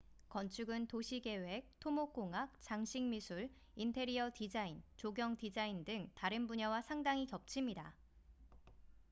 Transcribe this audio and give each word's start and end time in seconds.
건축은 0.29 0.87
도시계획 0.87 1.67
토목공학 1.79 2.59
장식미술 2.59 3.51
인테리어 3.75 4.31
디자인 4.33 4.81
조경디자인 4.95 5.85
등 5.85 6.09
다른 6.15 6.47
분야와 6.47 6.81
상당히 6.81 7.27
겹칩니다 7.27 7.93